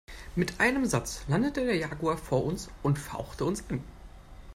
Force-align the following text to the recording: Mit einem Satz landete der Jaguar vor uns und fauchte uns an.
Mit 0.35 0.59
einem 0.59 0.87
Satz 0.87 1.23
landete 1.27 1.63
der 1.63 1.75
Jaguar 1.75 2.17
vor 2.17 2.43
uns 2.43 2.69
und 2.81 2.97
fauchte 2.97 3.45
uns 3.45 3.63
an. 3.69 3.83